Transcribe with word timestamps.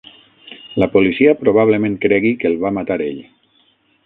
La 0.83 0.87
policia 0.95 1.35
probablement 1.43 1.99
cregui 2.07 2.33
que 2.41 2.51
el 2.53 2.57
va 2.65 2.73
matar 2.79 2.99
ell. 3.11 3.23